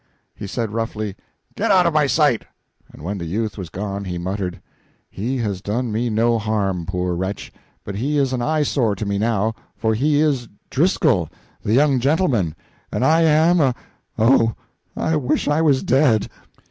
He 0.33 0.47
said 0.47 0.71
roughly 0.73 1.15
"Get 1.55 1.69
out 1.69 1.85
of 1.85 1.93
my 1.93 2.07
sight!" 2.07 2.45
and 2.91 3.03
when 3.03 3.19
the 3.19 3.25
youth 3.25 3.55
was 3.55 3.69
gone, 3.69 4.05
he 4.05 4.17
muttered, 4.17 4.59
"He 5.11 5.37
has 5.37 5.61
done 5.61 5.91
me 5.91 6.09
no 6.09 6.39
harm, 6.39 6.87
poor 6.87 7.13
wretch, 7.13 7.53
but 7.83 7.93
he 7.93 8.17
is 8.17 8.33
an 8.33 8.41
eyesore 8.41 8.95
to 8.95 9.05
me 9.05 9.19
now, 9.19 9.53
for 9.77 9.93
he 9.93 10.19
is 10.19 10.47
Driscoll 10.71 11.29
the 11.61 11.73
young 11.75 11.99
gentleman, 11.99 12.55
and 12.91 13.05
I 13.05 13.21
am 13.21 13.59
a 13.61 13.75
oh, 14.17 14.55
I 14.97 15.17
wish 15.17 15.47
I 15.47 15.61
was 15.61 15.83
dead!" 15.83 16.29